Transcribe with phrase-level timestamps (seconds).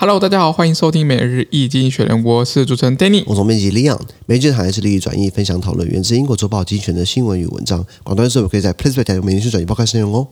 [0.00, 10.28] Hello，大家好，欢迎收听每日易经济学人，我是主持人 Danny，我从编辑 Leon，每日产业是利益转译，分享讨论源自英国周报精选的新闻与文章，广东时候可以在 PressPlay 台每日转移报开始内容哦。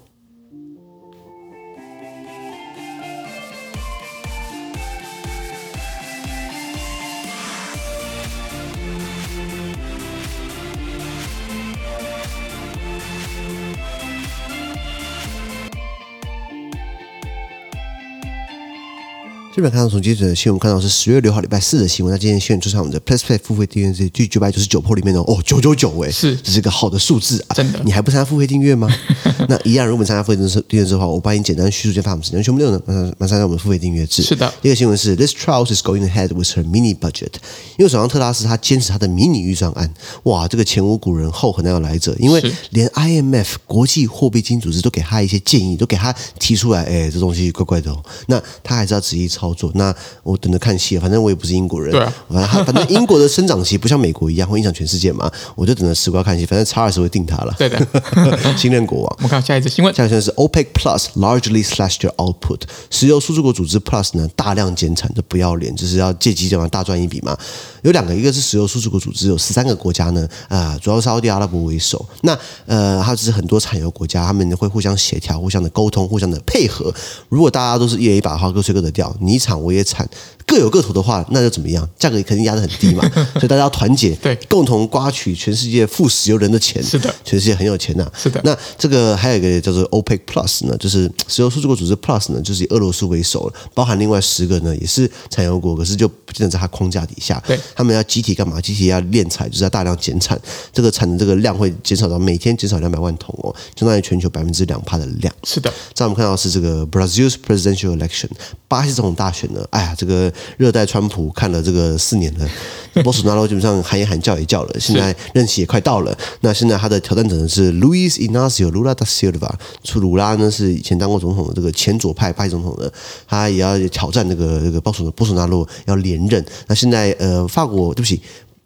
[19.56, 22.12] 这边看到从今天的新闻看到是十月六号礼拜四的新闻。
[22.12, 27.54] 那今天新闻就在我们的 PressPlay 付费订阅制第九百九十九破里面的，哦九九九哎，是这是一个好的数字啊！
[27.54, 28.86] 真的，你还不参加付费订阅吗？
[29.48, 32.42] 那一样，如果你参加付费订阅制的话，我帮你简单叙述一下发什么事情。
[32.42, 34.22] 全部内容马马上让我们付费订阅制。
[34.22, 37.32] 是的，第一个新闻是 This Truss is going ahead with her mini budget，
[37.78, 39.90] 因为首相特拉斯他坚持他的迷你预算案。
[40.24, 42.42] 哇，这个前无古人后何难有来者，因为
[42.72, 48.04] 连 IMF 国际货币基金组织都给他一些建议，都给他提出来，哎，这东西怪怪的哦。
[48.26, 49.70] 那他还是要执意操作。
[49.74, 51.92] 那我等着看戏，反正我也不是英国人。
[51.92, 56.44] 对啊，反正 反正英国的生长期不像美国一样会影响全世界嘛，我就等着吃瓜看戏。
[56.44, 57.54] 反正查尔斯会定他了。
[57.58, 57.78] 对的，
[58.56, 59.16] 新任国王。
[59.18, 59.94] 我们看下一则新闻。
[59.94, 67.36] 下一则是 OPEC Plus largely slashed their output，石油输出国组织 Plus 呢大量减产，就不要脸，就是要借机这样大赚一笔嘛。
[67.82, 72.04] 有两个，一个是石油输出国组织，有十三个国家呢，啊、呃，主要是沙特阿拉伯为首。
[72.22, 76.92] 那呃，还有就是很多产油国家，他们会互相协调、互相的沟通、互相的配合。
[77.28, 80.08] 如果大家都是一人一把的话，各吹各的调，你你惨我也惨
[80.46, 81.86] 各有各图的话，那就怎么样？
[81.98, 83.02] 价格肯定压得很低嘛，
[83.34, 86.80] 所以大家要团结，对，共同刮取全世界富石油人的钱。
[86.82, 88.12] 是的，全世界很有钱呐、啊。
[88.16, 88.40] 是的。
[88.44, 97.42] 那这个还有一个叫做 OPEC Plus 呢，就是石油输出国组织 Plus 呢，就是以俄罗斯为首，包含另外十个呢，也是产油国，可是就不见得在它框架底下。
[97.44, 98.60] 对，他们要集体干嘛？
[98.60, 100.40] 集体要炼采，就是要大量减产，
[100.72, 105.34] 这个产的这个量会减少到每天减少两百万桶哦，相当于全球百分之两帕的量。
[105.42, 105.72] 是的。
[105.92, 108.28] 在我们看到是这个 Brazil's presidential election，
[108.68, 111.30] 巴西总统大选呢，哎呀，这个热带川普。
[111.30, 112.48] 看了这个四年了，
[113.04, 116.16] 波索纳罗基本上喊也喊叫也叫了，现在任期也快到了。
[116.40, 119.50] 那现在他的挑战者呢是 Luis Inacio Lula da Silva，
[119.84, 122.92] 出鲁拉呢是以前当过总统的这个前左派巴西总统的，
[123.26, 126.44] 他也要挑战那个这个波索波索纳罗要连任。
[126.66, 128.20] 那现在呃，法国对不起。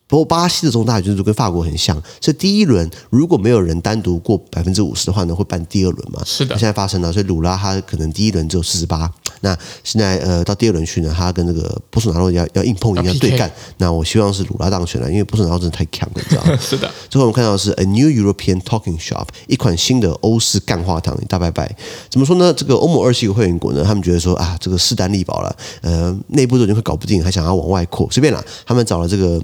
[0.06, 6.20] 不过巴西的总统大选就是跟法国很像，所以第一轮如果没有人单独过百分之五十的话呢，会办第二轮嘛？
[6.26, 6.58] 是的。
[6.58, 9.08] 现在发生了，所以鲁拉他可能第一轮只有四十八，
[9.40, 16.56] 那现在呃到第二轮去呢，他跟这个波索纳罗要要硬碰硬要对干，那我希望是鲁拉当选了，因为波索纳罗真的太强了，你知道吗？
[16.60, 16.90] 是的。
[17.08, 21.74] 最后我们看到的是 A New European Talking Shop，一款新的欧式干话堂，大拜拜。
[22.08, 22.52] 怎么说呢？
[22.52, 29.40] 这个欧盟二十一个会员国呢，他们觉得说啊，这个势单力薄了，呃，内部都已经快搞不定，还想要往外扩，随便啦，他们找了这个。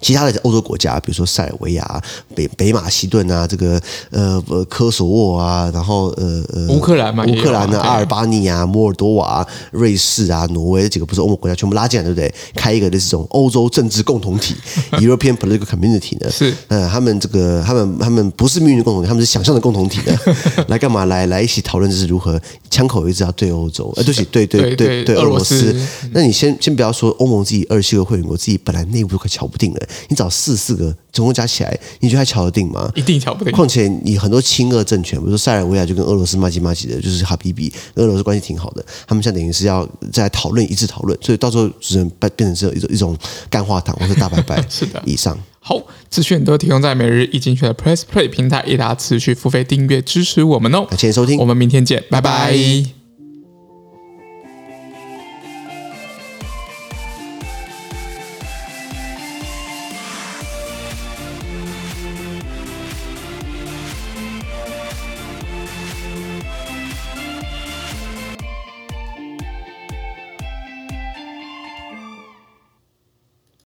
[0.00, 2.02] 其他的欧洲国家，比如说塞尔维亚、
[2.34, 3.80] 北北马其顿啊，这个
[4.10, 12.32] 呃呃科索沃啊，然后呃呃乌克兰嘛，乌克兰的阿尔巴尼亚、摩尔多瓦、瑞士啊、挪威这几个不是欧盟国家，全部拉进来，对不对？
[12.54, 14.54] 开一个类似这种欧洲政治共同体
[14.92, 16.30] （European Political Community） 呢？
[16.30, 20.18] 是呃，他们这个他们他们不是命运共同体，他们是想象的共同体呢。
[20.68, 21.04] 来干嘛？
[21.06, 22.40] 来来一起讨论就是如何
[22.70, 25.74] 枪口一直要对欧洲，呃，对不起，对对对对俄罗斯。
[26.12, 29.80] 那你先先不要说欧盟自己二十七个会员国自己本来内部都快瞧不定了。
[30.08, 32.90] 你找四四个总共加起来，你觉得还乔得定吗？
[32.94, 33.52] 一定乔不定。
[33.52, 38.84] 况且你很多亲俄政权，比如说塞尔维亚就跟俄罗斯麻吉麻吉的，就是哈比比，俄罗斯关系挺好的。
[39.06, 43.16] 他们现在等于是要再讨论，一致讨论，所以到时候只能变变成这一种一种
[43.48, 44.64] 干话堂或者大拜拜。
[44.68, 50.86] 是的，以上好资讯都提供在每日一经济学的 Press Play 平台，也大家持续付费订阅支持我们哦。
[50.88, 52.50] 感谢收听，我们明天见，拜拜。
[52.50, 52.99] 拜拜。